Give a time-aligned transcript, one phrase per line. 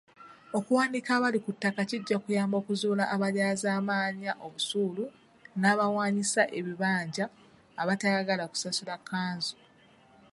[0.57, 5.03] Okuwandiika abali ku ttaka kijja kuyamba okuzuula abalyazaamaanya obusuulu
[5.59, 7.25] n'abawaanyisa ebibanja
[7.81, 9.55] abatayagala kusasula kkanzu.